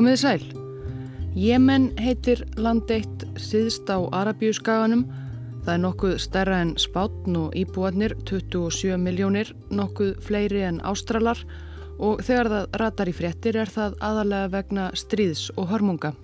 [0.00, 0.44] Komiði sæl.
[1.36, 5.02] Jemen heitir land eitt síðst á Arabíuskaganum.
[5.66, 11.44] Það er nokkuð stærra en spátn og íbúarnir 27 miljónir, nokkuð fleiri en ástralar
[12.00, 16.14] og þegar það ratar í fréttir er það aðalega vegna stríðs og hörmunga.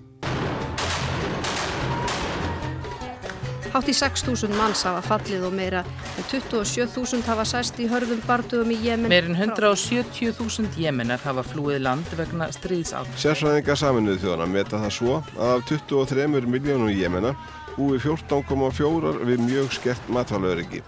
[3.77, 8.71] Hátt í 6.000 manns hafa fallið og meira en 27.000 hafa sæst í hörðum barduðum
[8.73, 9.11] í Jemen.
[9.11, 13.11] Meirinn 170.000 Jemenar hafa flúið land vegna stríðsátt.
[13.21, 17.37] Sérfræðingar saminuð þjóðana meta það svo að af 23 miljónum Jemenar
[17.75, 20.81] búi 14,4 við mjög skert matvalauðriki.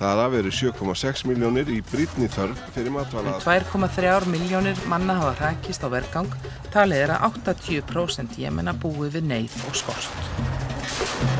[0.00, 3.36] Það hafa verið 7,6 miljónir í brítni þörf fyrir matvala.
[3.46, 6.34] 2,3 miljónir manna hafa rækist á vergang.
[6.74, 11.33] Talið er að 80% Jemena búi við neyð og skorst.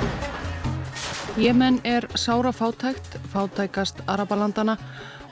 [1.34, 4.77] Jemen er sára fátækt, fátækast Arabalandana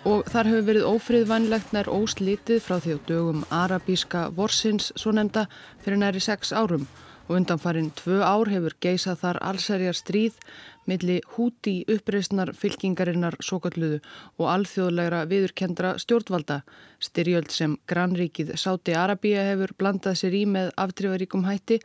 [0.02, 5.44] og þar hefur verið ófriðvænlegt nær óslítið frá því á dögum arabíska vorsins svo nefnda
[5.84, 6.88] fyrir næri sex árum
[7.28, 10.42] og undanfarinn tvö ár hefur geisað þar allserjar stríð
[10.90, 14.02] milli húti uppreysnar fylkingarinnar sókalluðu
[14.42, 16.64] og alþjóðlegra viðurkendra stjórnvalda,
[16.98, 21.78] styrjöld sem grannríkið Sáti Arabíja hefur blandað sér í með aftrifaríkum hætti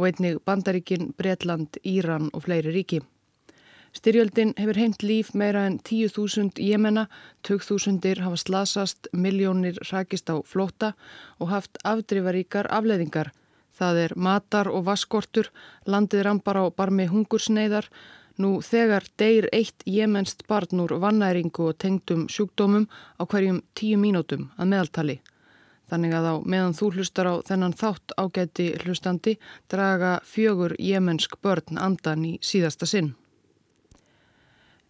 [0.00, 3.04] og einnig Bandaríkin, Bretland, Íran og fleiri ríki.
[3.92, 7.06] Styrjöldin hefur heimt líf meira en 10.000 jemena,
[7.48, 10.92] 20.000 hafa slasast, miljónir rakist á flóta
[11.40, 13.32] og haft afdrifaríkar afleðingar.
[13.74, 15.50] Það er matar og vaskortur,
[15.86, 17.88] landið rampar á barmi hungursneiðar,
[18.38, 22.86] nú þegar deyr eitt jemenst barn úr vannæringu og tengdum sjúkdómum
[23.18, 25.16] á hverjum tíu mínútum að meðaltali.
[25.90, 29.34] Þannig að á meðan þú hlustar á þennan þátt ágæti hlustandi
[29.66, 33.16] draga fjögur jemensk börn andan í síðasta sinn.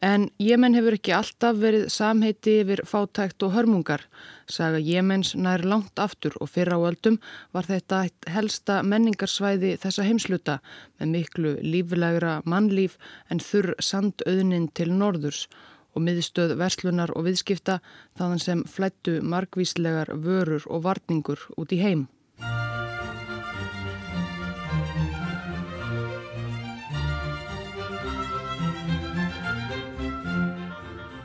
[0.00, 4.06] En Jemen hefur ekki alltaf verið samheiti yfir fátækt og hörmungar.
[4.48, 7.18] Saga Jemens nær langt aftur og fyrra á öldum
[7.52, 10.54] var þetta helsta menningarsvæði þessa heimsluta
[10.96, 12.96] með miklu líflegra mannlíf
[13.28, 15.42] en þurr sandauðnin til norðurs
[15.92, 17.80] og miðstöð verslunar og viðskipta
[18.16, 22.08] þaðan sem flættu margvíslegar vörur og varningur út í heim.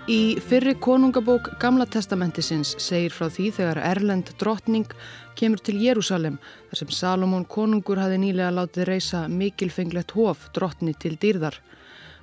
[0.06, 4.92] Í fyrri konungabók Gamla testamentisins segir frá því þegar Erlend drottning
[5.34, 6.36] kemur til Jérúsalem
[6.70, 11.58] þar sem Salomón konungur hafi nýlega látið reysa mikilfenglegt hof drottni til dýrðar.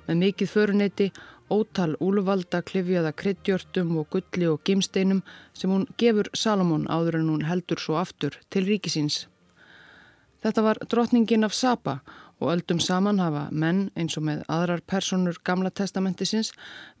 [0.07, 1.09] Með mikið föruneyti,
[1.51, 5.19] ótal úluvalda, klifjaða kryddjörtum og gulli og gimsteinum
[5.51, 9.25] sem hún gefur Salomón áður en hún heldur svo aftur til ríkisins.
[10.39, 15.37] Þetta var drottningin af Saba og öldum saman hafa menn eins og með aðrar personur
[15.45, 16.51] gamla testamentisins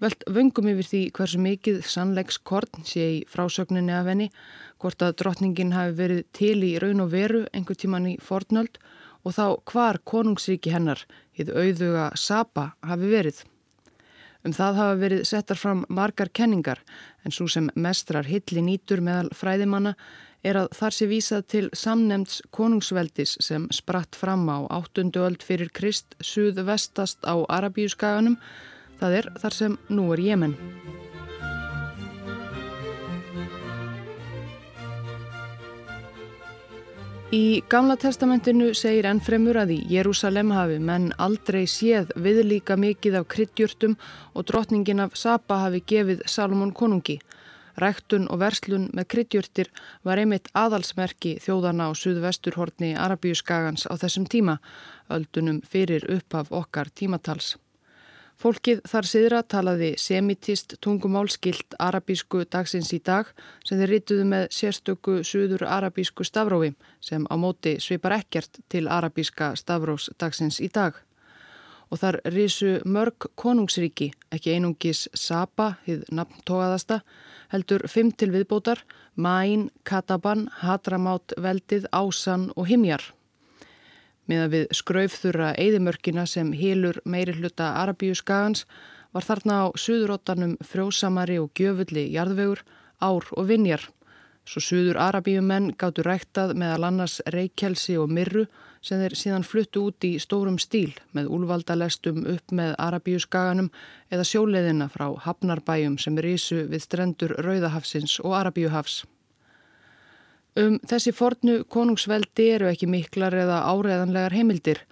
[0.03, 4.29] velt vöngum yfir því hversu mikið sannleikskorn sé í frásögninni af henni,
[4.77, 8.77] hvort að drottningin hafi verið til í raun og veru einhver tíman í fornöld
[9.23, 11.01] og þá hvar konungsríki hennar,
[11.33, 13.43] hið auðuga Saba, hafi verið.
[14.43, 16.81] Um það hafa verið settar fram margar kenningar
[17.23, 19.95] en svo sem mestrar hilli nýtur meðal fræðimanna
[20.43, 25.71] er að þar sé vísað til samnemnds konungsveldis sem spratt fram á áttundu öld fyrir
[25.71, 28.37] Krist suð-vestast á Arabíuskaganum,
[28.99, 30.57] það er þar sem nú er Jemen.
[37.33, 43.25] Í Gamla testamentinu segir ennfremur að í Jérúsalem hafi menn aldrei séð viðlíka mikið af
[43.33, 43.95] kryddjurtum
[44.37, 47.17] og drottningin af Saba hafi gefið Salomón konungi.
[47.79, 49.71] Ræktun og verslun með kryddjurtir
[50.05, 54.59] var einmitt aðalsmerki þjóðana á suðvesturhortni Arabíuskagans á þessum tíma,
[55.09, 57.55] öldunum fyrir upphaf okkar tímatals.
[58.41, 63.29] Fólkið þar siðra talaði semitist tungumálskilt arabísku dagsins í dag
[63.63, 69.53] sem þeir rituðu með sérstöku suður arabísku stafrói sem á móti svipar ekkert til arabíska
[69.55, 70.97] stafrós dagsins í dag
[71.93, 77.03] og þar risu mörg konungsríki, ekki einungis Saba, hið nafntógaðasta,
[77.53, 78.81] heldur fimm til viðbótar,
[79.13, 83.05] Maín, Kataban, Hadramát, Veldið, Ásan og Himjar.
[84.25, 88.63] Miða við skraufþurra eðimörkina sem hélur meiri hluta Arabíu skagans
[89.13, 92.63] var þarna á suðuróttanum frjósamari og gjöfulli jarðvegur,
[93.03, 93.83] ár og vinjar.
[94.49, 98.47] Svo suður Arabíumenn gáttu ræktað meðal annars reykjelsi og mirru
[98.83, 103.71] sem þeir síðan fluttu út í stórum stíl með úlvaldalestum upp með Arabíuskaganum
[104.11, 109.03] eða sjóleðina frá Hafnarbæjum sem risu við strendur Rauðahafsins og Arabíuhafs.
[110.59, 114.83] Um þessi fornu konungsveldi eru ekki miklar eða áreðanlegar heimildir.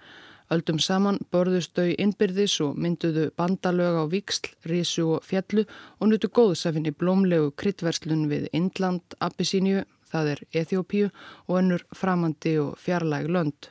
[0.52, 5.64] Öldum saman börðustau innbyrðis og mynduðu bandalög á viksl, risu og fjallu
[6.00, 11.12] og nutu góðsafinni blómlegu kryttverslun við Indland, Abyssíniu, það er Eþjópíu
[11.46, 13.70] og önnur framandi og fjarlæg lönd.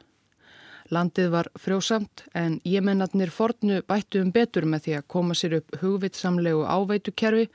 [0.92, 5.78] Landið var frjósamt en jemennatnir fornu bættu um betur með því að koma sér upp
[5.80, 7.46] hugvitsamlegu áveitukerfi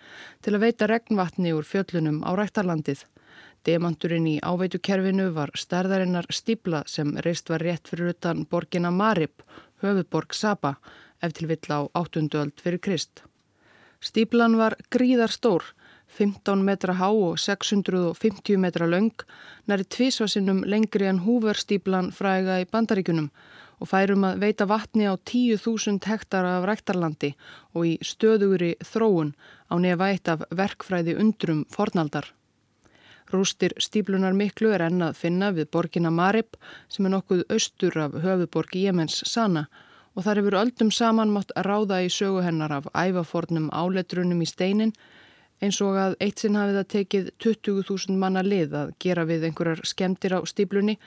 [0.47, 3.03] til að veita regnvatni úr fjöllunum á rættarlandið.
[3.69, 9.45] Demanturinn í áveitukerfinu var stærðarinnar stíbla sem reist var rétt fyrir utan borgina Marib,
[9.85, 10.79] höfuborg Saba,
[11.21, 12.25] eftir vill á 8.
[12.41, 13.21] öld fyrir Krist.
[14.01, 15.75] Stíblan var gríðar stór,
[16.09, 19.13] 15 metra há og 650 metra laung,
[19.67, 23.31] næri tvísvarsinnum lengri en húverstíplan fræga í bandaríkunum
[23.81, 27.35] og færum að veita vatni á 10.000 hektara af ræktarlandi
[27.75, 29.35] og í stöðugri þróun
[29.69, 32.33] á nefa eitt af verkfræði undrum fornaldar.
[33.33, 36.57] Rústir stíplunar miklu er ennað finna við borgina Marib
[36.89, 39.67] sem er nokkuð austur af höfuborgi Jemens Sana
[40.15, 44.95] og þar hefur öldum saman mátt ráða í sögu hennar af ævafornum áletrunum í steinin
[45.63, 49.83] eins og að eitt sinn hafið að tekið 20.000 manna lið að gera við einhverjar
[49.89, 50.99] skemdir á stíplunni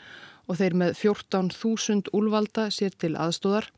[0.50, 3.69] og þeir með 14.000 úlvalda sér til aðstóðar.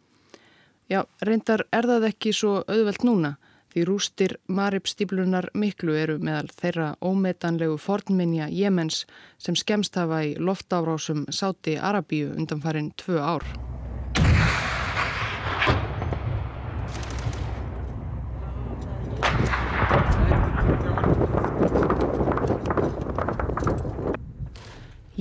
[0.91, 3.35] Já, reyndar er það ekki svo auðvelt núna
[3.71, 9.05] því rústir Marib stíplunar miklu eru meðal þeirra ómetanlegu fornminja Jemens
[9.39, 13.47] sem skemst hafa í loftárásum Sáti Arabíu undan farin tvö ár.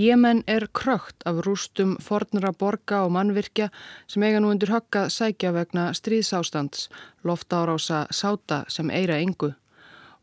[0.01, 3.67] Jemen er krökt af rústum fornra borga og mannvirkja
[4.09, 6.87] sem eiga nú undir högga sækja vegna stríðsástands,
[7.27, 9.51] loftárása sáta sem eira engu.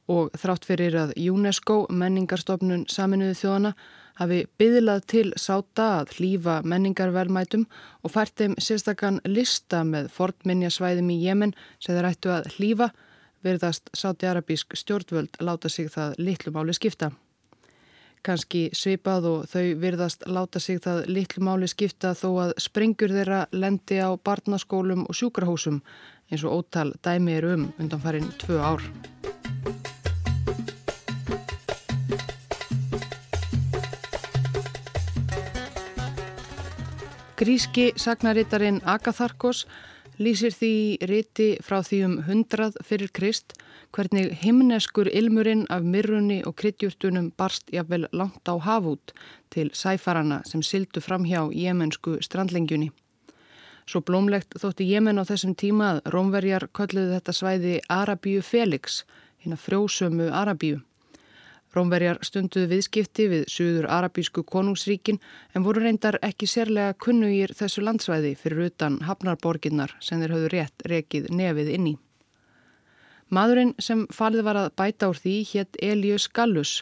[0.10, 3.74] Og þrátt fyrir að UNESCO, menningarstofnun saminuðu þjóðana,
[4.18, 7.68] hafi byðlað til sáta að hlýfa menningarverðmætum
[8.02, 12.90] og fært þeim sérstakann lista með fornminjasvæðum í Jemen sem þeir ættu að hlýfa,
[13.46, 17.14] verðast sáti-arabísk stjórnvöld láta sig það litlu máli skipta
[18.28, 23.46] kannski svipað og þau virðast láta sig það litlu máli skipta þó að sprengur þeirra
[23.56, 25.80] lendi á barnaskólum og sjúkrahúsum
[26.28, 28.84] eins og ótal dæmi eru um undan farin tvö ár.
[37.38, 39.68] Gríski sagnarittarinn Agatharkos
[40.18, 40.74] lýsir því
[41.10, 43.54] riti frá því um hundrað fyrir Krist
[43.96, 49.14] hvernig himneskur ilmurinn af myrrunni og kryddjúrtunum barst jafnvel langt á hafút
[49.54, 52.90] til sæfarana sem sildu fram hjá jemensku strandlengjunni.
[53.88, 59.06] Svo blómlegt þótti Jemen á þessum tíma að rómverjar kölluði þetta svæði Arabíu Felix,
[59.40, 60.82] hérna frjósömu Arabíu.
[61.76, 65.20] Rómverjar stunduðu viðskipti við Suður Arabísku konungsríkin
[65.54, 70.86] en voru reyndar ekki sérlega kunnugir þessu landsvæði fyrir utan hafnarborginnar sem þeir höfðu rétt
[70.92, 71.96] rekið nefið inn í.
[73.28, 76.78] Madurinn sem falið var að bæta úr því hétt Elius Gallus.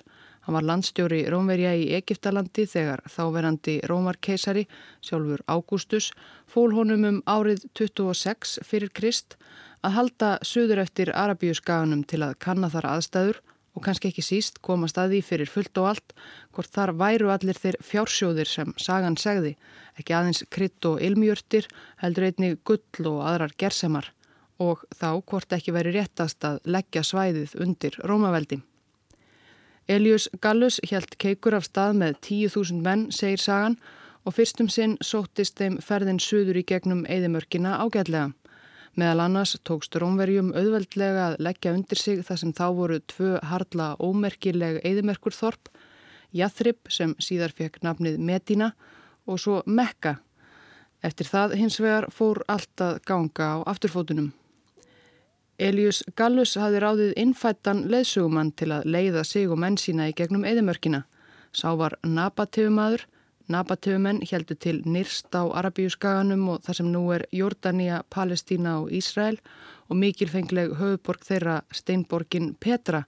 [0.46, 4.68] Hann var landstjóri Rómverja í Egiptalandi þegar þáverandi Rómarkeisari,
[5.02, 6.12] sjálfur Ágústus,
[6.46, 9.40] fól honum um árið 26 fyrir Krist
[9.82, 13.42] að halda söður eftir Arabíuskaganum til að kanna þar aðstæður
[13.75, 16.13] og kannski ekki síst koma staði fyrir fullt og allt
[16.56, 19.55] hvort þar væru allir þeir fjársjóðir sem sagan segði,
[20.00, 21.67] ekki aðeins krydd og ilmjörtir,
[22.01, 24.12] heldur einni gull og aðrar gersemar
[24.63, 28.62] og þá hvort ekki veri réttast að leggja svæðið undir Rómaveldi.
[29.88, 33.75] Elius Gallus helt keikur af stað með 10.000 menn, segir sagan,
[34.25, 38.32] og fyrstum sinn sóttist þeim ferðin suður í gegnum eðimörkina ágætlega.
[38.96, 43.88] Meðal annars tókst Rómverjum auðveldlega að leggja undir sig þar sem þá voru tvö hardla
[44.00, 45.68] ómerkileg eðimerkur þorp,
[46.36, 48.72] Jathrib sem síðar fekk nafnið Medina
[49.28, 50.18] og svo Mekka.
[51.04, 54.32] Eftir það hins vegar fór allt að ganga á afturfótunum.
[55.60, 60.48] Elius Gallus hafði ráðið innfættan leðsugumann til að leiða sig og menn sína í gegnum
[60.48, 61.04] eðimörkina.
[61.56, 63.06] Sá var Nabatefumadur.
[63.46, 69.38] Nabatefumenn heldur til nýrst á Arabíuskaganum og þar sem nú er Jordania, Palestína og Ísrael
[69.86, 73.04] og mikilfengleg höfuborg þeirra steinborgin Petra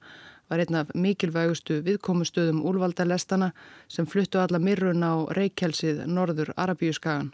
[0.49, 3.49] var einn af mikilvægustu viðkomustöðum úlvaldalestana
[3.89, 7.31] sem fluttu alla mirrun á reykjelsið norður Arabíuskagan.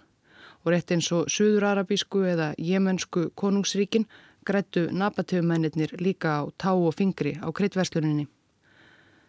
[0.64, 4.08] Og rétt eins og Suður Arabísku eða Jemensku konungsríkin
[4.48, 8.30] grættu nabatöfumennir líka á tá og fingri á kryddversluninni.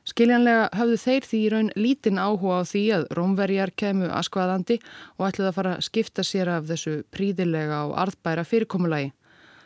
[0.05, 4.77] Skiljanlega hafðu þeir því í raun lítinn áhuga á því að rómverjar kemu askvaðandi
[5.17, 9.15] og ætluð að fara að skipta sér af þessu príðilega og arðbæra fyrirkomulagi.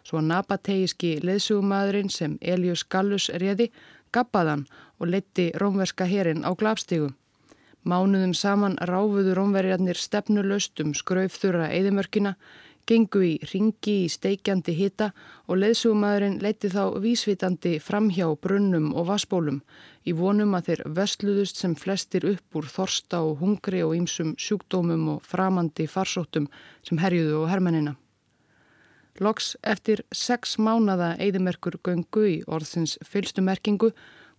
[0.07, 3.73] Svo nabateíski leðsugumadurinn sem Elius Gallus reði
[4.15, 4.69] gappaðan
[5.03, 7.11] og leti rómverska herin á glafstígu.
[7.89, 12.37] Mánuðum saman ráfuðu rómverjarnir stefnulöst um skraufþurra eðimörkina
[12.89, 15.11] gengu í ringi í steikjandi hita
[15.47, 19.61] og leðsugumæðurinn leiti þá vísvitandi framhjá brunnum og vassbólum
[20.09, 25.09] í vonum að þeir vestluðust sem flestir upp úr þorsta og hungri og ýmsum sjúkdómum
[25.15, 26.49] og framandi farsóttum
[26.87, 27.97] sem herjuðu og hermennina.
[29.21, 33.91] Loks eftir sex mánada eigðimerkur göngu í orðsins fylstumerkingu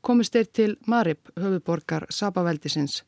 [0.01, 3.03] komist þeir til Marib, höfuborgar Sabaveldisins.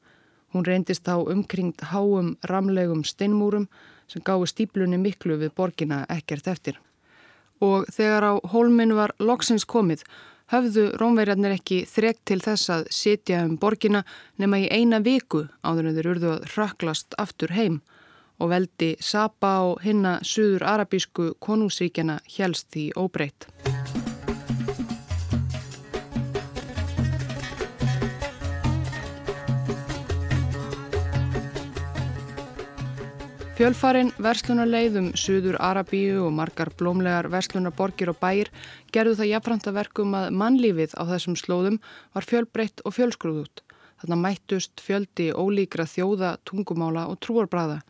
[0.51, 3.69] Hún reyndist á umkringt háum ramlegum steinmúrum
[4.11, 6.79] sem gáði stíplunni miklu við borgina ekkert eftir.
[7.61, 10.03] Og þegar á hólminn var loksins komið,
[10.51, 14.03] höfðu rómverjarnir ekki þrekt til þess að sitja um borgina
[14.41, 17.81] nema í eina viku áður en þeir urðu að röklast aftur heim
[18.41, 23.47] og veldi Saba og hinna suður arabísku konungsríkjana helst í óbreytt.
[33.61, 38.49] Fjölfarin verslunarleiðum Suður Arabíu og margar blómlegar verslunarborgir og bæir
[38.89, 41.77] gerðu það jafnframta verkum að mannlífið á þessum slóðum
[42.15, 43.61] var fjölbreytt og fjölskrúðut.
[44.01, 47.83] Þannig mættust fjöldi ólíkra þjóða, tungumála og trúarbræða.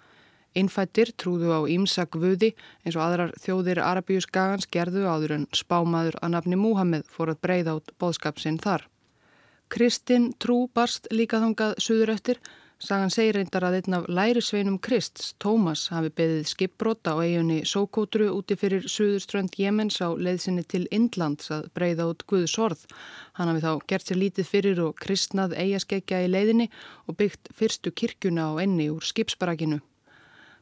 [0.60, 2.52] Innfættir trúðu á ímsa gvöði
[2.84, 7.46] eins og aðrar þjóðir Arabíus gagans gerðu áður en spámaður að nafni Múhammed fór að
[7.48, 8.90] breyða át bóðskapsinn þar.
[9.72, 12.44] Kristinn trú barst líka þangað suður eftir
[12.82, 18.32] Sagan segir reyndar að einn af lærisveinum Krists, Tómas, hafi beðið skipbrota á eiginni Sókótru
[18.34, 22.88] úti fyrir Suðurströnd Jemens á leiðsinni til Indlands að breyða út Guðs orð.
[23.38, 26.68] Hann hafi þá gert sér lítið fyrir og kristnað eigaskeikja í leiðinni
[27.06, 29.78] og byggt fyrstu kirkjuna á enni úr skipsbarakinu.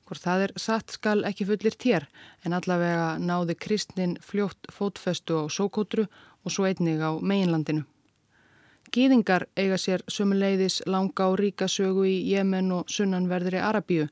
[0.10, 2.10] Hvort það er satt skal ekki fullir tér
[2.44, 6.10] en allavega náði kristnin fljótt fótfestu á Sókótru
[6.44, 7.88] og svo einnig á meginlandinu.
[8.90, 14.08] Gýðingar eiga sér sumuleiðis langa og ríka sögu í Jemen og sunnanverðri Arabíu,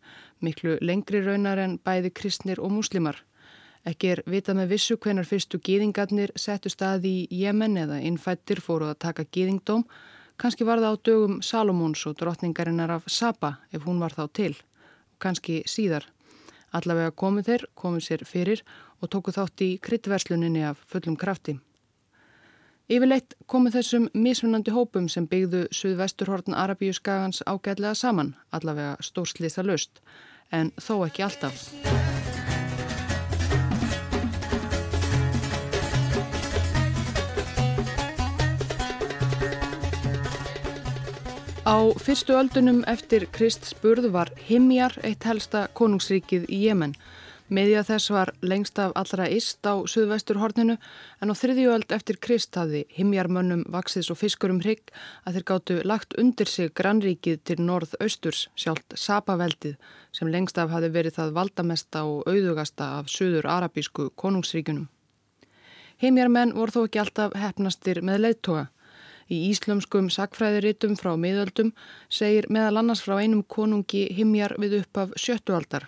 [0.46, 3.24] miklu lengri raunar en bæði kristnir og múslimar.
[3.90, 8.94] Ekki er vitað með vissu hvenar fyrstu gýðingarnir settu staði í Jemen eða innfættir fóruð
[8.94, 9.86] að taka gýðingdóm,
[10.38, 14.54] kannski var það á dögum Salomóns og drottningarinnar af Saba ef hún var þá til,
[15.18, 16.06] kannski síðar.
[16.70, 18.62] Allavega komu þeir, komu sér fyrir
[19.02, 21.58] og tóku þátt í kryttversluninni af fullum krafti.
[22.88, 30.00] Yfirleitt komu þessum mismunandi hópum sem byggðu Suðvesturhortin Arabíu skagans ágætlega saman, allavega stórslýsa löst,
[30.56, 31.66] en þó ekki alltaf.
[41.68, 46.96] Á fyrstu öldunum eftir Krist spurð var Himjar eitt helsta konungsríkið í Jemen,
[47.48, 50.74] Miðja þess var lengst af allra ist á suðvesturhorninu
[51.24, 54.92] en á þriðjuöld eftir Krist hafði himjarmönnum vaksins og fiskurum hrygg
[55.24, 59.80] að þeir gáttu lagt undir sig grannríkið til norð-austurs sjálft Sabaveldið
[60.12, 64.90] sem lengst af hafi verið það valdamesta og auðugasta af suður arabísku konungsríkunum.
[66.04, 68.70] Himjarmenn voru þó ekki alltaf hefnastir með leiðtoga.
[69.32, 71.72] Í íslumskum sakfræðiritum frá miðöldum
[72.12, 75.88] segir meðal annars frá einum konungi himjar við upp af sjöttualdar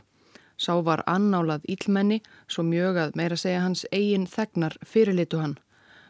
[0.60, 2.20] Sá var annálað íllmenni,
[2.52, 5.56] svo mjög að meira segja hans eigin þegnar fyrirlitu hann.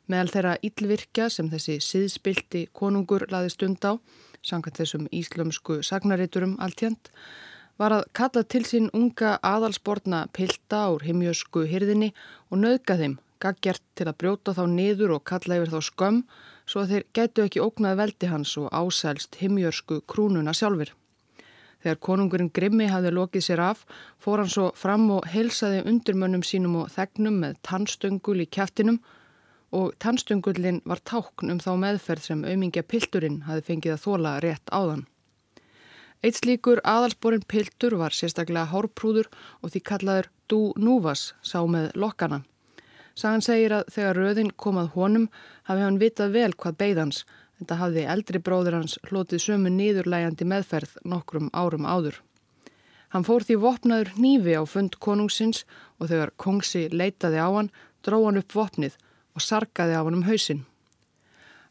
[0.09, 4.01] Meðal þeirra íllvirkja sem þessi síðspilti konungur laði stund á,
[4.41, 7.11] samkvæmt þessum íslömsku sagnariturum alltjönd,
[7.77, 12.09] var að kalla til sín unga aðalsportna pilta úr himjösku hyrðinni
[12.49, 16.23] og nöðga þeim, gaggjart til að brjóta þá niður og kalla yfir þá skömm,
[16.65, 20.95] svo að þeir gætu ekki ógnað veldi hans og ásælst himjösku krúnuna sjálfur.
[21.79, 23.85] Þegar konungurinn Grimmi hafði lokið sér af,
[24.19, 28.99] fór hann svo fram og heilsaði undirmönnum sínum og þegnum með tannstöngul í kjæftinum
[29.75, 34.73] og tannstöngulinn var tákn um þá meðferð sem auðmingja pilturinn hafi fengið að þóla rétt
[34.75, 35.05] áðan.
[36.19, 39.29] Eitt slíkur aðalsporin piltur var sérstaklega hárprúður
[39.63, 42.41] og því kallaður Dú Núvas sá með lokkana.
[43.15, 45.29] Sagan segir að þegar röðin komað honum
[45.69, 47.23] hafi hann vitað vel hvað beigðans
[47.59, 52.21] Þetta hafði eldri bróður hans hlotið sömu nýðurlægandi meðferð nokkrum árum áður.
[53.11, 55.65] Hann fór því vopnaður nýfi á fund konungsins
[55.99, 57.71] og þegar kongsi leitaði á hann,
[58.05, 58.95] dró hann upp vopnið
[59.35, 60.63] og sarkaði á hann um hausin.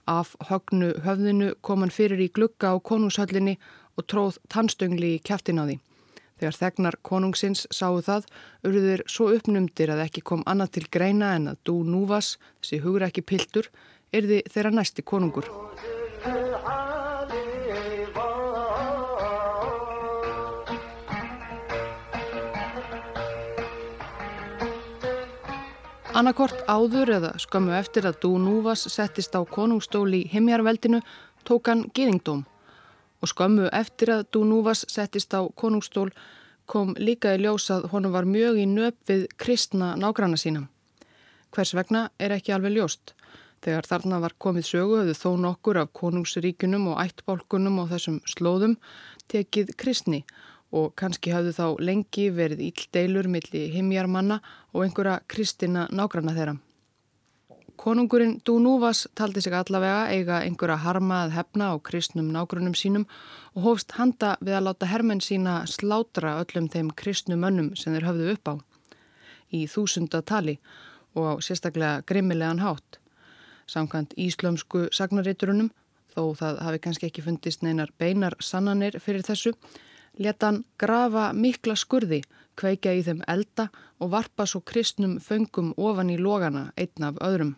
[0.09, 3.57] Af högnu höfðinu kom hann fyrir í glugga á konungshöllinni
[3.97, 5.79] og tróð tannstöngli í kæftin á því.
[6.39, 8.29] Þegar þegnar konungsins sáu það,
[8.67, 13.07] urður svo uppnumdir að ekki kom annað til greina en að Dú Núvas, þessi hugur
[13.09, 13.71] ekki piltur,
[14.13, 15.49] erði þeirra næsti konungur.
[26.19, 30.99] Annarkort áður eða skömmu eftir að Dú Núvas settist á konungstóli í himjarveldinu
[31.47, 32.41] tók hann geðingdóm
[33.23, 36.09] og skömmu eftir að Dú Núvas settist á konungstól
[36.67, 40.67] kom líka í ljós að honum var mjög í nöp við kristna nágranna sínum.
[41.55, 43.15] Hvers vegna er ekki alveg ljóst.
[43.65, 48.77] Þegar þarna var komið sögu höfðu þó nokkur af konungsríkunum og ættbólkunum og þessum slóðum
[49.33, 50.23] tekið kristni
[50.71, 54.41] og kannski hafðu þá lengi verið íldeilur millir himjarmanna
[54.75, 56.59] og einhverja kristina nágranna þeirra.
[57.79, 63.07] Konungurinn Dúnúvas taldi sig allavega eiga einhverja harma að hefna á kristnum nágrunum sínum
[63.55, 68.09] og hófst handa við að láta hermenn sína slátra öllum þeim kristnum önnum sem þeir
[68.11, 68.55] höfðu upp á
[69.55, 70.59] í þúsunda tali
[71.15, 72.99] og sérstaklega grimmilegan hátt.
[73.69, 75.69] Samkvæmt íslömsku sagnaríturunum,
[76.15, 79.53] þó það hafi kannski ekki fundist neinar beinar sannanir fyrir þessu,
[80.17, 82.23] leta hann grafa mikla skurði
[82.59, 83.69] kveika í þeim elda
[84.01, 87.55] og varpa svo kristnum föngum ofan í logana einn af öðrum.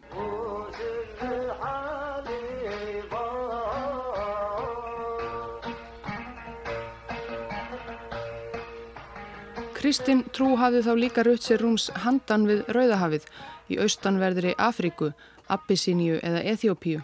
[9.80, 13.24] Kristinn trú hafði þá líka rutt sér rúms handan við Rauðahafið
[13.72, 15.14] í austanverðri Afríku,
[15.56, 17.02] Abyssiníu eða Eþjópíu.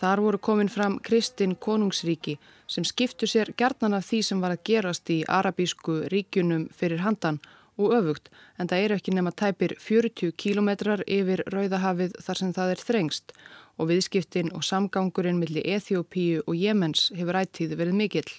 [0.00, 4.64] Þar voru komin fram Kristinn konungsríki sem skiptu sér gerðnan af því sem var að
[4.70, 7.38] gerast í arabísku ríkjunum fyrir handan
[7.78, 12.74] og öfugt en það eru ekki nema tæpir 40 kílometrar yfir Rauðahafið þar sem það
[12.74, 13.36] er þrengst
[13.78, 18.34] og viðskiptin og samgangurinn millir Eþjópíu og Jemens hefur ættið verið mikill.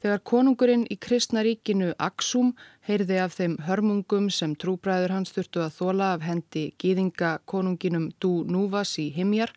[0.00, 2.54] Þegar konungurinn í kristnaríkinu Aksum
[2.88, 8.40] heyrði af þeim hörmungum sem trúbræður hans þurftu að þóla af hendi gýðinga konunginum Dú
[8.48, 9.52] Núvas í Himjar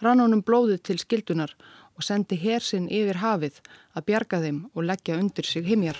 [0.00, 1.52] rann honum blóðið til skildunar
[1.92, 3.60] og sendi hersinn yfir hafið
[3.92, 5.98] að bjarga þeim og leggja undir sig himjar.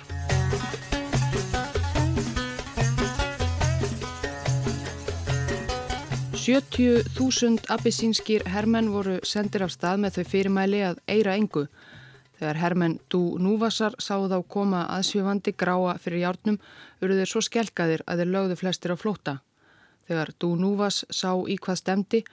[6.43, 11.69] Sjötju þúsund abissínskir hermenn voru sendir af stað með þau fyrirmæli að eira engu.
[12.43, 16.57] Þegar hermenn Dú Núvasar sáðu þá koma aðsjöfandi gráa fyrir hjárnum,
[16.99, 19.35] urðu þeir svo skelkaðir að þeir lögðu flestir á flóta.
[20.11, 22.25] Þegar Dú Núvas sá í hvað stemdi,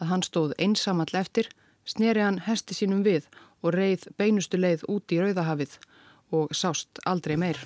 [0.00, 1.50] að hann stóð einsamall eftir,
[1.84, 3.28] sneri hann hesti sínum við
[3.60, 5.76] og reið beinustu leið út í Rauðahafið
[6.32, 7.60] og sást aldrei meir.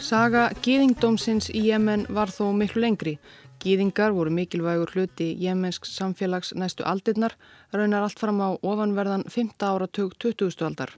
[0.00, 3.18] Saga gýðingdómsins í Jemen var þó miklu lengri.
[3.58, 7.32] Gýðingar voru mikilvægur hluti jemensk samfélags næstu aldirnar,
[7.74, 9.56] raunar allt fram á ofanverðan 5.
[9.58, 10.62] áratug 20.
[10.62, 10.92] aldar.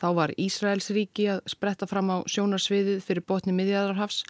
[0.00, 4.22] Þá var Ísraels ríki að spretta fram á sjónarsviðið fyrir botni miðjæðarhafs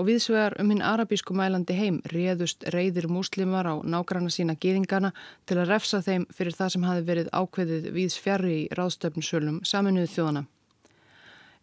[0.00, 5.12] og viðsvegar um hinn arabísku mælandi heim réðust reyðir múslimar á nágranna sína geðingana
[5.44, 10.08] til að refsa þeim fyrir það sem hafi verið ákveðið viðs fjari í ráðstöfnsölum saminuðu
[10.16, 10.44] þjóðana.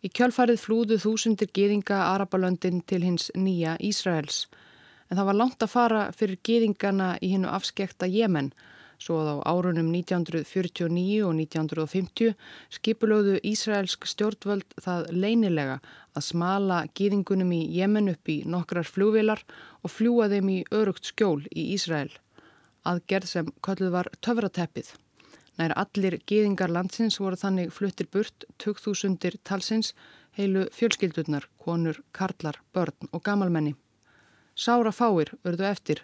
[0.05, 4.45] Í kjálfarið flúðu þúsundir geðinga Arabalöndin til hins nýja Ísraels
[5.09, 8.51] en það var langt að fara fyrir geðingana í hinnu afskekta Jemenn
[8.97, 12.33] Svo að á árunum 1949 og 1950
[12.73, 15.77] skipulögðu Ísraelsk stjórnvöld það leynilega
[16.17, 19.43] að smala gýðingunum í Jemen upp í nokkrar fljóvilar
[19.85, 22.09] og fljúa þeim í örugt skjól í Ísrael.
[22.89, 24.95] Aðgerð sem kölluð var töfrateppið.
[25.61, 29.93] Nær allir gýðingar landsins voru þannig fluttir burt 2000 talsins
[30.37, 33.77] heilu fjölskyldurnar, konur, karlar, börn og gamalmenni.
[34.57, 35.99] Sára fáir örðu eftir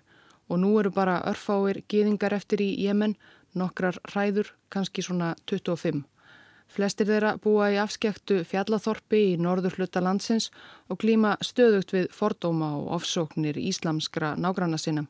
[0.46, 3.16] og nú eru bara örfáir gýðingar eftir í Jemen,
[3.58, 6.04] nokkrar hræður, kannski svona 25.
[6.70, 10.52] Flestir þeirra búa í afskektu fjallathorpi í norður hluta landsins
[10.86, 15.08] og glýma stöðugt við fordóma og ofsóknir íslamskra nágranna sinna.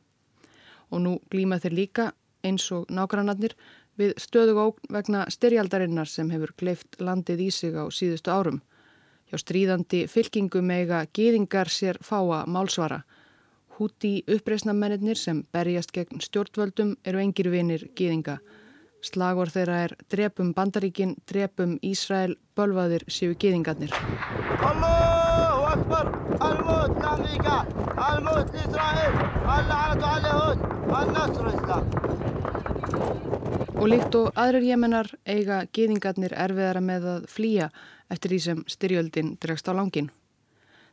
[0.92, 2.06] Og nú glýma þeir líka,
[2.48, 3.58] eins og nágrannarnir,
[4.00, 8.62] við stöðug ógn vegna styrjaldarinnar sem hefur gleift landið í sig á síðustu árum.
[9.28, 13.02] Hjá stríðandi fylkingum eiga gýðingar sér fáa málsvara
[13.74, 18.38] Húti uppreysnamennir sem berjast gegn stjórnvöldum eru engir vinir gýðinga.
[19.04, 23.92] Slagor þeirra er drepum bandaríkin, drepum Ísrael, bölvaðir séu gýðingarnir.
[24.62, 27.58] Allahu Akbar, al-mut l-Amerika,
[27.98, 29.20] al-mut l-Ísrael,
[29.58, 30.66] al-Aradu al-Yahud,
[31.02, 31.84] al-Nasru Islam.
[33.74, 37.74] Og líkt og aðrir jemennar eiga gýðingarnir erfiðara með að flýja
[38.14, 40.14] eftir því sem styrjöldin dregst á langin.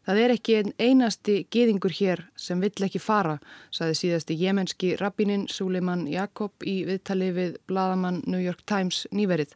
[0.08, 3.34] Það er ekki einn einasti geðingur hér sem vill ekki fara,
[3.68, 9.52] saði síðasti jemenski rabbinin Suleiman Jakob í viðtali við bladamann New York Times nýverið.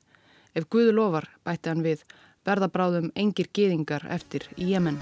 [0.54, 2.04] Ef Guðu lofar, bætti hann við,
[2.44, 5.00] verða bráðum engir geðingar eftir í Jemen.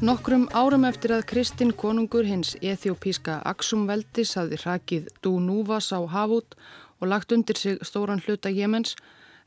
[0.00, 6.00] Nokkrum árum eftir að Kristinn konungur hins ethiopíska Aksum veldis hafði hrakið Dú Núvas á
[6.08, 6.56] Havút
[7.00, 8.96] og lagt undir sig stóran hluta Jemens,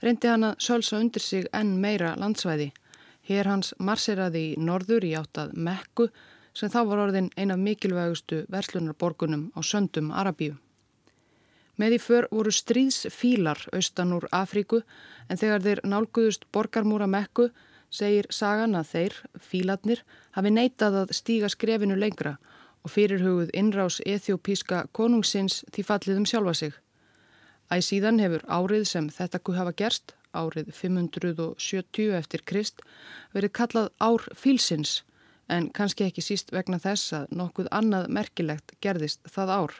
[0.01, 2.71] reyndi hann að sölsa undir sig enn meira landsvæði.
[3.23, 6.09] Hér hans marseraði í norður í áttað Mekku
[6.53, 10.57] sem þá var orðin ein af mikilvægustu verslunarborgunum á söndum Arabíu.
[11.79, 14.83] Með í för voru stríðsfílar austan úr Afríku
[15.29, 17.47] en þegar þeir nálguðust borgarmúra mekku
[17.93, 20.03] segir sagan að þeir, fílatnir,
[20.37, 22.37] hafi neitað að stíga skrefinu lengra
[22.83, 26.73] og fyrirhugud innrás ethiopíska konungsins því fallið um sjálfa sig.
[27.73, 32.83] Æ síðan hefur árið sem þetta kuð hafa gerst, árið 570 eftir Krist,
[33.33, 34.99] verið kallað ár fílsins
[35.49, 39.73] en kannski ekki síst vegna þess að nokkuð annað merkilegt gerðist það ár.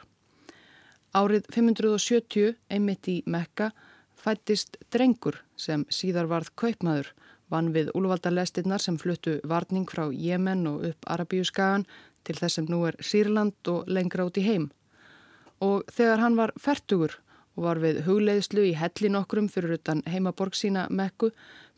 [1.14, 3.70] Árið 570, einmitt í Mekka,
[4.18, 7.12] fættist drengur sem síðar varð kaupmaður,
[7.52, 11.86] vann við úlvaldalestinnar sem fluttu varning frá Jemen og upp Arabíuskagan
[12.26, 14.72] til þess sem nú er Sýrland og lengra út í heim.
[15.62, 17.20] Og þegar hann var fertugur
[17.56, 21.30] og var við hugleiðslu í hellin okkrum fyrir utan heimaborg sína Mekku,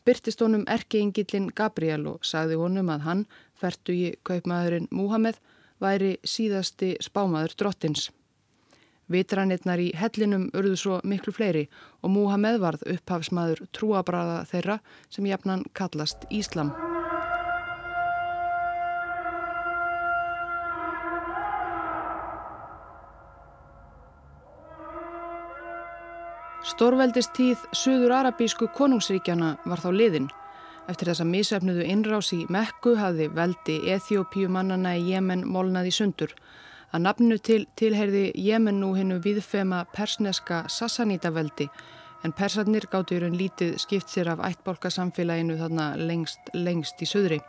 [0.07, 3.25] byrtist honum erkeingillin Gabriel og sagði honum að hann,
[3.59, 5.41] fertugi kaupmaðurinn Múhameð,
[5.83, 8.09] væri síðasti spámaður drottins.
[9.07, 11.67] Vitranirnar í hellinum urðu svo miklu fleiri
[12.03, 16.73] og Múhameð varð upphafsmaður trúabræða þeirra sem jafnan kallast Íslam.
[26.77, 30.27] Stórveldistíð Suður Arabísku konungsríkjana var þá liðin.
[30.85, 36.35] Eftir þessa misefnuðu innrás í Mekku hafði veldi Eþjópíu mannana í Jemen molnað í sundur.
[36.93, 41.65] Að nafnu til tilherði Jemen nú hennu viðfema persneska Sassanítaveldi
[42.21, 47.41] en persarnir gáttu í raun lítið skipt sér af ættbólkasamfélaginu þarna lengst, lengst í söðri.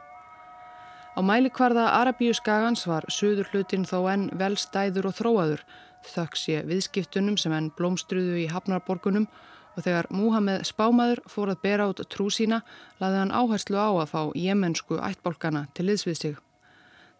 [1.13, 5.67] Á mælikvarða Arabíu skagans var söður hlutin þó enn velstæður og þróaður
[6.07, 9.29] þökks ég viðskiptunum sem enn blómstruðu í Hafnarborgunum
[9.77, 12.63] og þegar Múhameð spámaður fór að bera át trú sína
[13.01, 16.37] laði hann áherslu á að fá jemensku ættbólkana til liðsvið sig.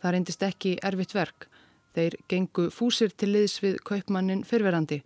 [0.03, 1.49] Það reyndist ekki erfitt verk
[1.99, 5.01] Þeir gengu fúsir til liðs við kaupmannin fyrverandi.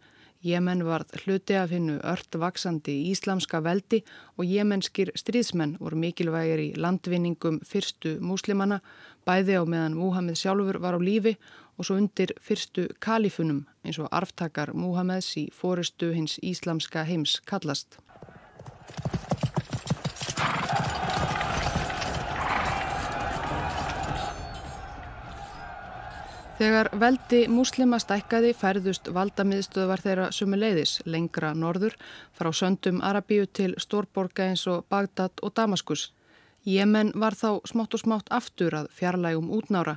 [0.44, 4.02] Jemen varð hluti af hinnu ört vaksandi íslamska veldi
[4.36, 8.80] og jemenskir stríðsmenn voru mikilvægir í landvinningum fyrstu múslimanna,
[9.24, 11.36] bæði á meðan Múhammed sjálfur var á lífi
[11.78, 17.98] og svo undir fyrstu kalifunum eins og arftakar Múhammeds í fórustu hins íslamska heims kallast.
[26.62, 31.96] Þegar veldi múslima stækkaði færðust valdamiðstöðvar þeirra sumuleiðis lengra norður
[32.38, 36.12] frá söndum Arabíu til stórborga eins og Bagdad og Damaskus.
[36.62, 39.96] Jemen var þá smátt og smátt aftur að fjarlægum útnára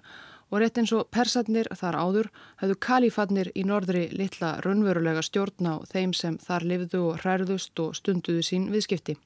[0.52, 2.32] og rétt eins og persatnir þar áður
[2.62, 7.96] hafðu kalifatnir í norðri litla raunverulega stjórn á þeim sem þar lifðu og hræðust og
[7.98, 9.18] stunduðu sín viðskipti.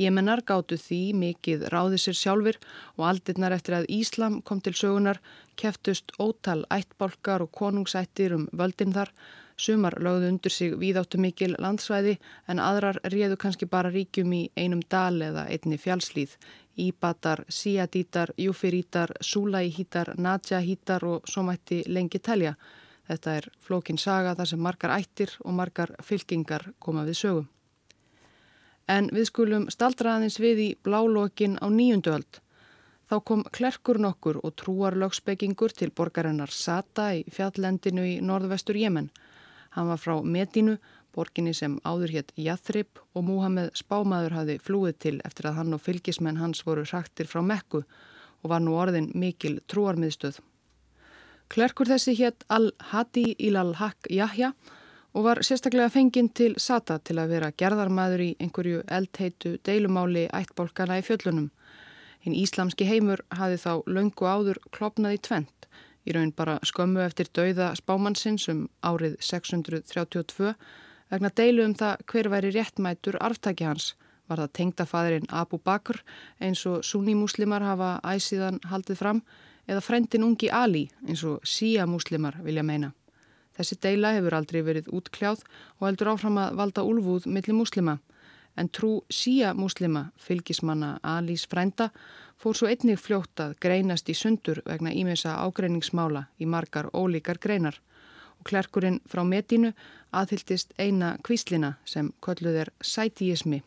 [0.00, 2.58] Jemennar gáttu því mikið ráði sér sjálfur
[2.96, 5.20] og aldirnar eftir að Íslam kom til sögunar
[5.60, 9.12] keftust ótal ættbálkar og konungsættir um völdin þar.
[9.56, 14.82] Sumar lögðu undir sig víðáttu mikil landsvæði en aðrar réðu kannski bara ríkjum í einum
[14.88, 16.36] dal eða einni fjálslíð.
[16.76, 22.54] Íbatar, síadítar, júfirítar, súlæhítar, nadjahítar og svo mætti lengi telja.
[23.08, 27.50] Þetta er flókin saga þar sem margar ættir og margar fylkingar koma við sögum
[28.90, 32.40] en við skulum staldraðins við í blálókin á nýjunduöld.
[33.08, 39.10] Þá kom klerkur nokkur og trúarlögsbyggingur til borgarinnar Sata í fjallendinu í norðvestur Jemen.
[39.72, 40.76] Hann var frá Medínu,
[41.12, 45.82] borginni sem áður hétt Jathrib og Múhameð spámaður hafi flúið til eftir að hann og
[45.84, 47.82] fylgismenn hans voru hraktir frá Mekku
[48.42, 50.40] og var nú orðin mikil trúarmiðstöð.
[51.52, 54.52] Klerkur þessi hétt Al-Hadi Ilal-Haq Jahja
[55.12, 61.00] og var sérstaklega fenginn til Sata til að vera gerðarmæður í einhverju eldheitu deilumáli ættbólkana
[61.00, 61.50] í fjöllunum.
[62.24, 65.68] Hinn íslamski heimur hafi þá löngu áður klopnað í tvent,
[66.06, 70.54] í raun bara skömmu eftir dauða spámannsins um árið 632
[71.12, 73.92] vegna deilu um það hver væri réttmætur arftæki hans
[74.30, 76.00] var það tengdafæðurinn Abu Bakr
[76.40, 79.22] eins og sunni-múslimar hafa æsiðan haldið fram
[79.68, 82.92] eða frendin ungi Ali eins og síja-múslimar vilja meina.
[83.52, 85.42] Þessi deila hefur aldrei verið útkljáð
[85.78, 87.98] og heldur áfram að valda úlfúð millir múslima.
[88.56, 91.88] En trú síja múslima, fylgismanna Alís frænda,
[92.36, 97.80] fór svo einnig fljótt að greinast í sundur vegna ímessa ágreiningsmála í margar ólíkar greinar.
[98.38, 99.72] Og klerkurinn frá metinu
[100.12, 103.62] aðhyldist eina kvíslina sem kolluð er sætíismi.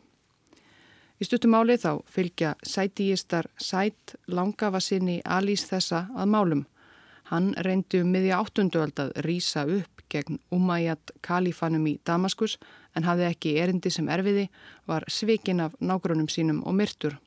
[1.16, 6.66] Í stuttumáli þá fylgja sætíistar sætt langafa sinni Alís þessa að málum.
[7.32, 12.58] Hann reyndi um miðja áttunduöld að rýsa upp gegn Umayyad kalifanum í Damaskus
[12.96, 14.48] en hafði ekki erindi sem erfiði,
[14.88, 17.18] var svikin af nágrunum sínum og myrtur.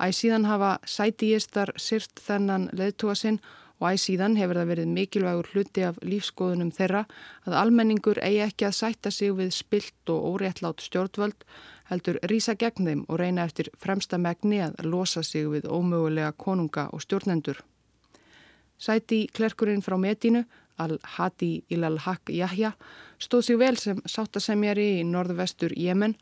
[0.00, 3.38] Æ síðan hafa sætíistar syrt þennan leðtúa sinn
[3.78, 7.04] og æ síðan hefur það verið mikilvægur hluti af lífskoðunum þeirra
[7.46, 11.46] að almenningur eigi ekki að sætta sig við spilt og óréttlátt stjórnvöld
[11.90, 16.88] heldur rýsa gegn þeim og reyna eftir fremsta megni að losa sig við ómögulega konunga
[16.92, 17.60] og stjórnendur.
[18.78, 20.44] Sæti klerkurinn frá Medínu,
[20.78, 22.72] Al-Hadi Ilal-Haq Jahja,
[23.18, 26.16] stóð sig vel sem sáttasemjari í norðvestur Jemen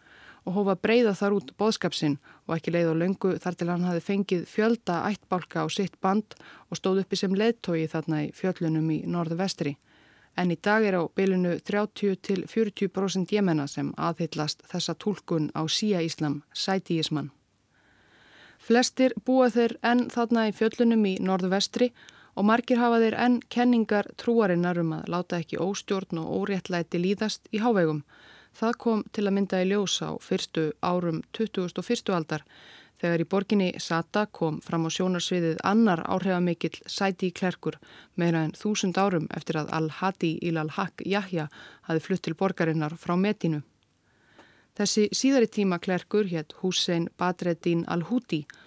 [0.47, 2.17] og hófa breyða þar út boðskapsinn
[2.49, 6.35] og ekki leið á löngu þar til hann hafi fengið fjölda ættbálka á sitt band
[6.71, 9.77] og stóð uppi sem leðtogi þarna í fjöllunum í norðvestri.
[10.37, 16.41] En í dag er á bylunu 30-40% jemena sem aðhyllast þessa tólkun á síja Íslam,
[16.57, 17.31] sætíismann.
[18.63, 24.09] Flestir búa þeir enn þarna í fjöllunum í norðvestri og margir hafa þeir enn kenningar
[24.17, 28.01] trúarinnar um að láta ekki óstjórn og óréttlæti líðast í hávegum
[28.59, 32.13] Það kom til að mynda í ljós á fyrstu árum 2001.
[32.13, 32.45] aldar
[33.01, 37.79] þegar í borginni Sata kom fram á sjónarsviðið annar áhrifamikill sæti klerkur
[38.21, 41.49] meira en þúsund árum eftir að Al-Hadi il-Al-Haq Jahja
[41.89, 43.63] hafi flutt til borgarinnar frá Medínu.
[44.77, 48.61] Þessi síðari tíma klerkur hétt Hussein Badreddin Al-Hudi og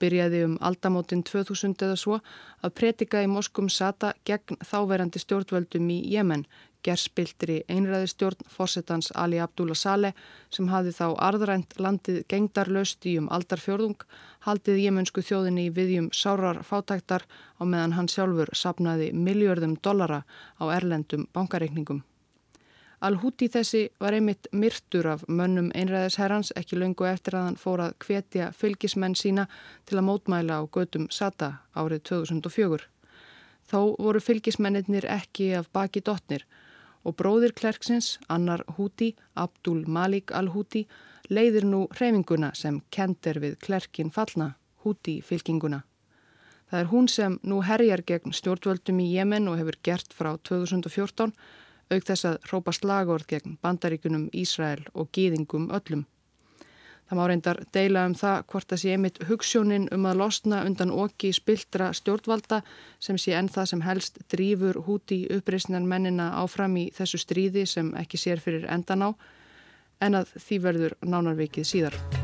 [0.00, 2.18] byrjaði um aldamótin 2000 eða svo
[2.64, 6.44] að pretika í Moskum Sata gegn þáverandi stjórnvöldum í Jemen
[6.86, 10.16] gerspiltri einræðistjórn fórsetans Ali Abdullah Saleh
[10.54, 13.98] sem hafi þá arðrænt landið gengdarlaust í um aldarfjörðung,
[14.46, 17.26] haldið jemunsku þjóðinni í viðjum sárar fátæktar
[17.60, 20.22] á meðan hann sjálfur sapnaði miljörðum dollara
[20.60, 22.04] á erlendum bankareikningum.
[23.00, 27.94] Al-Húti þessi var einmitt myrtur af mönnum einræðisherrans ekki löngu eftir að hann fór að
[28.04, 29.46] hvetja fylgismenn sína
[29.88, 32.84] til að mótmæla á gödum Sata árið 2004.
[33.70, 36.44] Þó voru fylgismennir ekki af baki dotnir
[37.00, 40.84] og bróðir klerksins, annar Húti, Abdul Malik al-Húti,
[41.32, 45.86] leiðir nú hreyfinguna sem kender við klerkin fallna, Húti fylkinguna.
[46.68, 51.32] Það er hún sem nú herjar gegn stjórnvöldum í Jemen og hefur gert frá 2014,
[51.90, 56.06] auk þess að rópa slagord gegn bandaríkunum Ísrael og gýðingum öllum.
[57.10, 60.92] Það má reyndar deila um það hvort það sé einmitt hugssjónin um að losna undan
[60.94, 62.60] okki spiltra stjórnvalda
[63.02, 67.90] sem sé enn það sem helst drýfur húti uppreysnan mennina áfram í þessu stríði sem
[67.98, 69.10] ekki sér fyrir endan á
[70.06, 72.19] en að því verður nánarvikið síðar.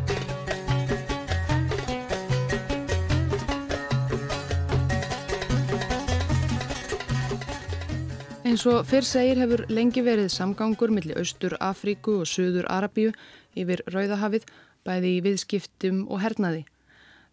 [8.56, 13.10] Eins og fyrr segir hefur lengi verið samgangur millir Austur Afríku og Suður Arabíu
[13.52, 14.46] yfir Rauðahafið
[14.88, 16.62] bæði í viðskiptum og hernaði.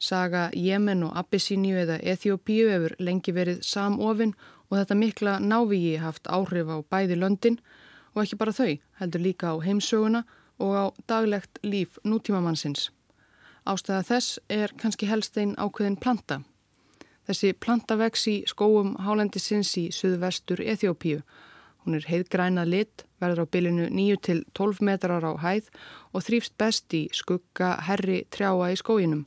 [0.03, 4.35] Saga Jemen og Abyssíniu eða Eþjópíu hefur lengi verið samofinn
[4.67, 7.61] og þetta mikla návíi haft áhrif á bæði löndin
[8.11, 10.25] og ekki bara þau, heldur líka á heimsöguna
[10.59, 12.89] og á daglegt líf nútímamannsins.
[13.63, 16.43] Ástæða þess er kannski helst einn ákveðin planta.
[17.27, 21.21] Þessi planta vex í skóum hálendisins í suðvestur Eþjópíu
[21.83, 25.67] Hún er heiðgrænað lit, verður á bylinu 9-12 metrar á hæð
[26.15, 29.25] og þrýfst best í skugga herri trjáa í skóginum.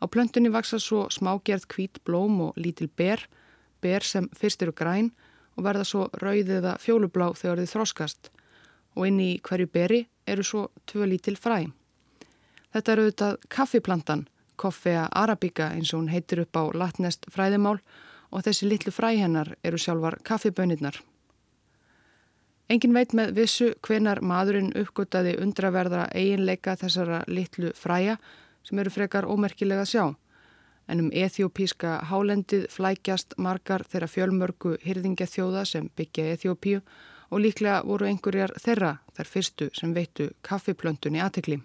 [0.00, 3.20] Á plöntunni vaksa svo smágerð hvít blóm og lítil ber,
[3.84, 5.12] ber sem fyrst eru græn
[5.56, 8.32] og verða svo rauðiða fjólublá þegar þið þroskast.
[8.96, 11.68] Og inn í hverju beri eru svo tvö lítil fræ.
[12.72, 14.24] Þetta eru auðvitað kaffiplantan,
[14.56, 17.80] koffea arabika eins og hún heitir upp á latnest fræðimál
[18.30, 20.96] og þessi litlu fræ hennar eru sjálfar kaffibönirnar.
[22.68, 28.16] Engin veit með vissu hvenar maðurinn uppgöttaði undraverðara eiginleika þessara litlu fræja
[28.64, 30.14] sem eru frekar ómerkilega sjá.
[30.88, 36.80] En um ethiopíska hálendið flækjast margar þeirra fjölmörgu hyrðingja þjóða sem byggja Ethiopíu
[37.30, 41.60] og líklega voru einhverjar þeirra þar fyrstu sem veitu kaffiplöntun í aðtekli.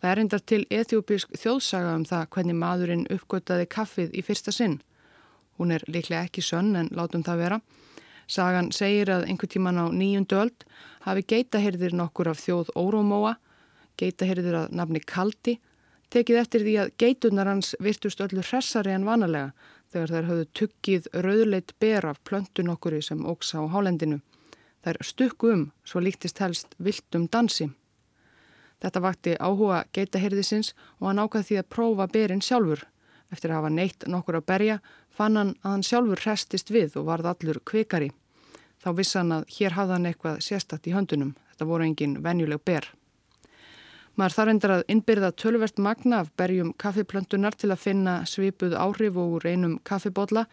[0.00, 4.78] Það er endar til ethiopísk þjóðsaga um það hvernig maðurinn uppgöttaði kaffið í fyrsta sinn.
[5.60, 7.58] Hún er líklega ekki sönn en látum það vera.
[8.30, 10.64] Sagan segir að einhver tíman á nýjundu öld
[11.04, 13.34] hafi geitahyrðir nokkur af þjóð Órómóa,
[14.00, 15.58] geitahyrðir að nafni Kaldi,
[16.14, 19.50] tekið eftir því að geitunar hans virtust öllu hressari en vanalega
[19.90, 24.20] þegar þær höfðu tuggið rauðleitt ber af plöntun okkuri sem óks á hálendinu.
[24.86, 27.68] Þær stukku um, svo líktist helst viltum dansi.
[28.80, 32.86] Þetta vakti áhuga geitahyrðisins og hann ákvað því að prófa berin sjálfur.
[33.30, 34.78] Eftir að hafa neitt nokkur að berja
[35.14, 38.08] fann hann að hann sjálfur hrestist við og varð allur kvikari.
[38.80, 41.34] Þá vissi hann að hér hafði hann eitthvað sérstatt í höndunum.
[41.52, 42.88] Þetta voru engin venjuleg ber.
[44.16, 49.16] Maður þarf endur að innbyrða tölvert magna af berjum kaffiplöntunar til að finna svipuð áhrif
[49.20, 50.46] úr einum kaffibotla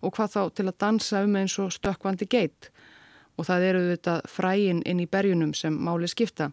[0.00, 2.70] og hvað þá til að dansa um eins og stökkvandi geit.
[3.38, 6.50] Og það eru þetta fræin inn í berjunum sem máli skipta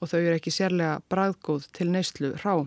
[0.00, 2.66] og þau eru ekki sérlega bræðgóð til neyslu rá.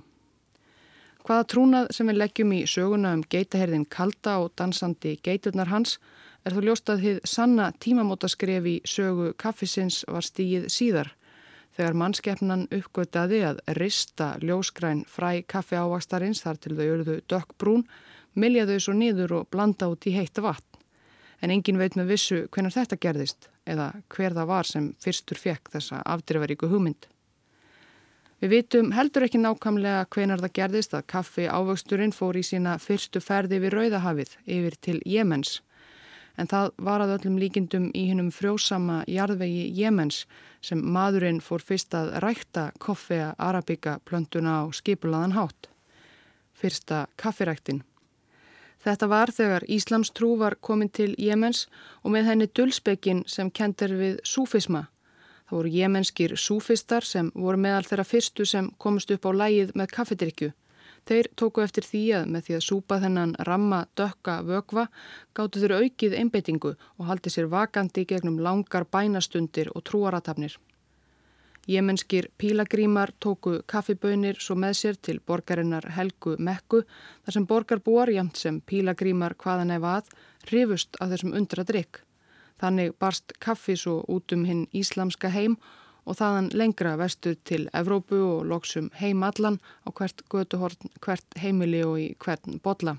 [1.22, 6.00] Hvaða trúnað sem við leggjum í söguna um geitaherðin kalda og dansandi geiturnar hans
[6.46, 11.12] er þú ljóst að þið sanna tímamótaskref í sögu kaffisins var stíið síðar
[11.78, 17.86] þegar mannskeppnan uppgötaði að rista ljóskræn fræ kaffi ávakstarins þar til þau eruðu dökkbrún,
[18.34, 20.68] milja þau svo niður og blanda út í heita vatn.
[21.42, 25.72] En engin veit með vissu hvernig þetta gerðist eða hver það var sem fyrstur fekk
[25.74, 27.08] þessa afdrifaríku hugmynd.
[28.42, 33.20] Við vitum heldur ekki nákvæmlega hvenar það gerðist að kaffi ávöxturinn fór í sína fyrstu
[33.22, 35.60] ferði við Rauðahafið yfir til Jemens.
[36.42, 40.24] En það var að öllum líkindum í hinnum frjósama jarðvegi Jemens
[40.66, 45.70] sem maðurinn fór fyrst að rækta koffea arabika plöntuna á skipulaðan hátt.
[46.58, 47.84] Fyrsta kaffiræktin.
[48.82, 51.68] Þetta var þegar Íslamstrú var komin til Jemens
[52.02, 54.88] og með henni dulspekin sem kentir við súfisma
[55.52, 59.90] Það voru jemenskir súfistar sem voru meðal þeirra fyrstu sem komist upp á lægið með
[59.98, 60.48] kaffedrykju.
[61.10, 64.86] Þeir tóku eftir því að með því að súpa þennan ramma dökka vögva
[65.36, 70.56] gáttu þeir aukið einbeitingu og haldi sér vakandi gegnum langar bænastundir og trúaratafnir.
[71.68, 76.86] Jemenskir pílagrímar tóku kaffibönir svo með sér til borgarinnar Helgu Mekku
[77.26, 80.16] þar sem borgarbúar jamt sem pílagrímar hvaðan ef að
[80.54, 82.06] rifust af þessum undra drikk.
[82.62, 85.58] Þannig barst kaffi svo út um hinn íslamska heim
[86.06, 91.82] og þaðan lengra vestur til Evrópu og loksum heim allan á hvert götuhorn, hvert heimili
[91.86, 92.98] og í hvert botla.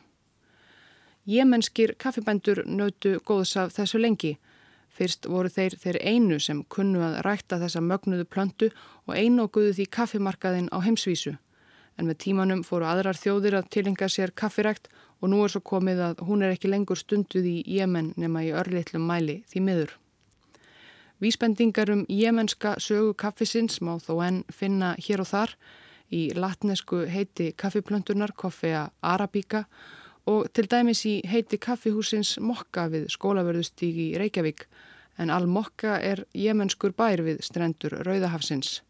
[1.26, 4.32] Jemenskir kaffibændur nötu góðs af þessu lengi.
[4.90, 8.70] Fyrst voru þeir þeir einu sem kunnu að rækta þessa mögnuðu plöntu
[9.06, 11.36] og einu og guðu því kaffimarkaðin á heimsvísu.
[11.98, 14.90] En með tímanum fóru aðrar þjóðir að tilenga sér kaffirækt
[15.22, 18.50] og nú er svo komið að hún er ekki lengur stunduð í Jemen nema í
[18.50, 19.92] örlitlum mæli því miður.
[21.22, 25.52] Vísbendingar um jemenska sögu kaffisins má þó enn finna hér og þar
[26.10, 29.68] í latnesku heiti kaffiplöntunar, koffea Arabíka
[30.26, 34.66] og til dæmis í heiti kaffihúsins Mokka við skólaverðustígi Reykjavík
[35.22, 38.80] en Al-Mokka er jemenskur bær við strendur Rauðahafsins.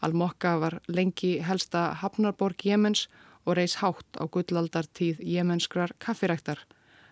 [0.00, 6.64] Al-Mokka var lengi helsta hafnarborg Jemens og reys hátt á gullaldartíð jemenskrar kaffiræktar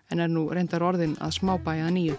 [0.09, 2.17] en er nú reyndar orðin að smábæja nýju.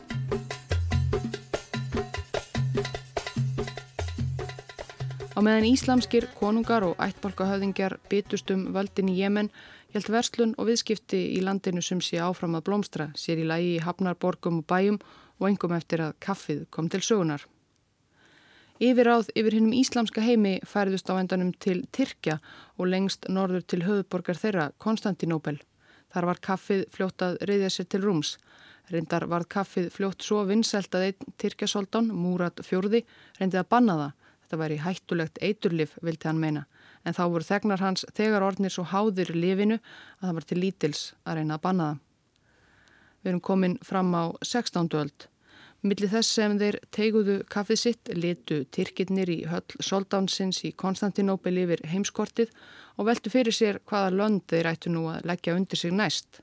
[5.34, 9.50] Á meðan íslamskir konungar og ættbolkahöðingjar bytust um völdin í Jemen
[9.94, 13.82] held verslun og viðskipti í landinu sem sé áfram að blómstra sér í lagi í
[13.82, 15.00] hafnarborgum og bæjum
[15.40, 17.42] og engum eftir að kaffið kom til sögunar.
[18.82, 22.40] Yfiráð yfir hinnum íslamska heimi færðust á endanum til Tyrkja
[22.74, 25.60] og lengst norður til höfuborgar þeirra, Konstantinóbel.
[26.10, 28.32] Þar var kaffið fljótt að reyðja sér til rúms.
[28.90, 33.04] Reyndar var kaffið fljótt svo vinnselt að einn Tyrkjasoldán, Múrat fjörði,
[33.38, 34.16] reyndið að banna það.
[34.42, 36.64] Þetta væri hættulegt eiturlif, vildi hann meina.
[37.06, 41.04] En þá voru þegnar hans þegar orðnir svo háðir lifinu að það var til lítils
[41.22, 42.02] að reyna að banna það.
[43.22, 44.90] Við erum komin fram á 16.
[44.98, 45.28] öld.
[45.84, 51.82] Millir þess sem þeir teiguðu kaffið sitt litu Tyrkirnir í höll soldánsins í Konstantinópil yfir
[51.90, 52.54] heimskortið
[52.96, 56.40] og veldu fyrir sér hvaða lönd þeir ættu nú að leggja undir sig næst.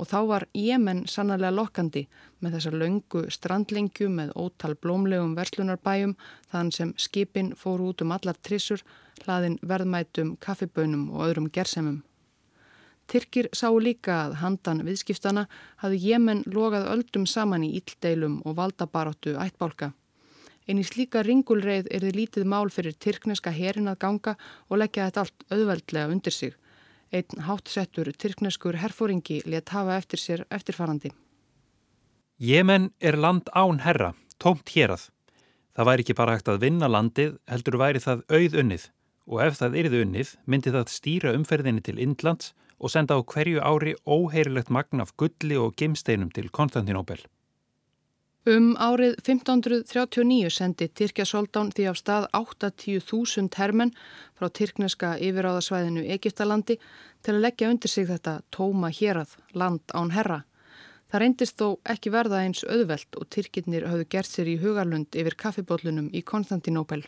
[0.00, 2.06] Og þá var Jemen sannarlega lokkandi
[2.40, 6.16] með þessar löngu strandlingju með ótal blómlegum verslunarbæjum
[6.48, 8.80] þann sem skipin fóru út um allar trissur,
[9.26, 12.06] hlaðin verðmætum, kaffibönum og öðrum gersemum.
[13.08, 15.46] Tyrkir sáu líka að handan viðskiptana
[15.80, 19.94] hafði Jemen logað öldum saman í íldeilum og valdabaróttu ættbálka.
[20.68, 24.34] Einn í slíka ringulreið er þið lítið mál fyrir tyrkneska herin að ganga
[24.68, 26.52] og leggja þetta allt auðveldlega undir sig.
[27.08, 31.14] Einn hátsettur tyrkneskur herfóringi let hafa eftir sér eftirfarandi.
[32.36, 35.08] Jemen er land án herra, tómt hérað.
[35.72, 38.88] Það væri ekki bara hægt að vinna landið, heldur væri það auð unnið
[39.28, 43.60] og ef það yrði unnið myndi það stýra umferðinni til Indlands og senda á hverju
[43.60, 47.20] ári óheirilegt magn af gulli og gemsteinum til Konstantinóbel.
[48.48, 53.90] Um árið 1539 sendi Tyrkja Soldán því af stað 80.000 hermenn
[54.38, 56.78] frá tyrkneska yfiráðasvæðinu Egiptalandi
[57.22, 60.44] til að leggja undir sig þetta tóma hérað, land án herra.
[61.10, 65.36] Það reyndist þó ekki verða eins auðvelt og Tyrkirnir hafðu gert sér í hugarlund yfir
[65.40, 67.02] kaffibóllunum í Konstantinóbel.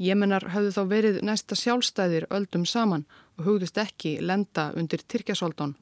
[0.00, 3.06] Jemenar hafðu þá verið næsta sjálfstæðir öldum saman
[3.44, 5.76] hugðust ekki lenda undir Tyrkjasoldón.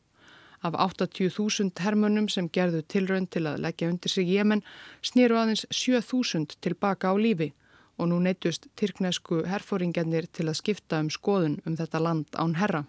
[0.62, 4.64] Af 80.000 hermönum sem gerðu tilraun til að leggja undir sig Jemen
[5.02, 7.52] snýru aðeins 7.000 tilbaka á lífi
[7.98, 12.84] og nú neytust tyrknesku herfóringarnir til að skipta um skoðun um þetta land án herra.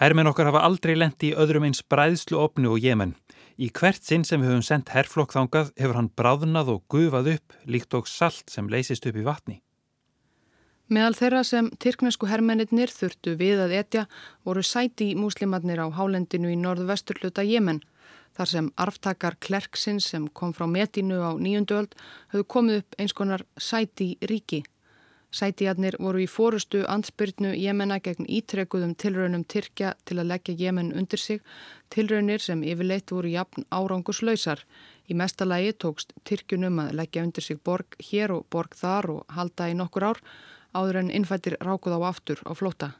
[0.00, 3.14] Hermenn okkar hafa aldrei lendi í öðrum eins bræðslu opnu og Jemen.
[3.54, 7.54] Í hvert sinn sem við höfum sendt herflokk þangað hefur hann bráðnað og gufað upp
[7.70, 9.60] líkt og salt sem leysist upp í vatni.
[10.92, 14.02] Meðal þeirra sem tyrknesku hermennir þurftu við að etja
[14.44, 17.80] voru sæti múslimatnir á hálendinu í norðvesturluta Jemen,
[18.36, 21.96] þar sem arftakar Klerksins sem kom frá Metinu á nýjundöld
[22.34, 24.60] höfðu komið upp eins konar sæti ríki.
[25.34, 31.18] Sætijarnir voru í fórustu ansbyrnu Jemena gegn ítrekuðum tilraunum Tyrkja til að leggja Jemen undir
[31.18, 31.40] sig,
[31.90, 34.60] tilraunir sem yfirleitt voru jafn áranguslausar.
[35.08, 39.72] Í mestalagi tókst Tyrkjunum að leggja undir sig borg hér og borg þar og halda
[39.72, 40.22] í nokkur ár,
[40.74, 42.90] áður en innfættir rákuð á aftur á flóta.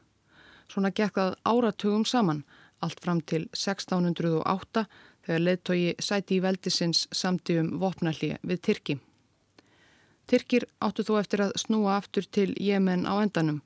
[0.71, 2.43] Svona gekk það áratugum saman,
[2.81, 4.85] allt fram til 1608
[5.25, 8.97] þegar leðtogi sæti í veldisins samti um vopnalli við Tyrki.
[10.25, 13.61] Tyrkir áttu þó eftir að snúa aftur til Jemen á endanum,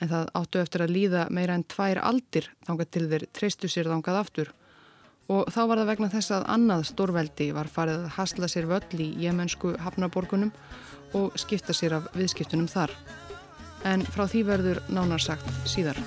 [0.00, 3.90] en það áttu eftir að líða meira en tvær aldir þangað til þeir treystu sér
[3.92, 4.52] þangað aftur.
[5.30, 9.04] Og þá var það vegna þess að annað stórveldi var farið að hasla sér völl
[9.04, 10.54] í jemensku hafnaborgunum
[11.20, 12.96] og skipta sér af viðskiptunum þar
[13.88, 16.00] en frá því verður nánarsagt síðar.